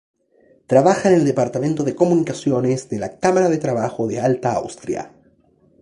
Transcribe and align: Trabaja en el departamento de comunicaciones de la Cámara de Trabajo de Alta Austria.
Trabaja 0.65 1.09
en 1.09 1.13
el 1.17 1.25
departamento 1.25 1.83
de 1.83 1.93
comunicaciones 1.93 2.89
de 2.89 2.97
la 2.97 3.19
Cámara 3.19 3.49
de 3.49 3.59
Trabajo 3.59 4.07
de 4.07 4.19
Alta 4.19 4.53
Austria. 4.53 5.11